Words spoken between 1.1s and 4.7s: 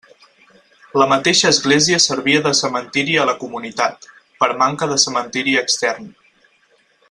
mateixa església servia de cementiri a la comunitat, per